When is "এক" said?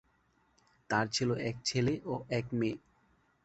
1.49-1.55, 2.29-2.45